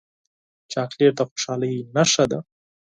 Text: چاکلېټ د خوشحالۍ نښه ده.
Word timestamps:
چاکلېټ 0.71 1.13
د 1.17 1.19
خوشحالۍ 1.29 1.73
نښه 1.95 2.25
ده. 2.31 2.39